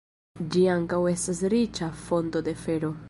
[0.55, 2.93] Ĝi ankaŭ estas riĉa fonto de fero.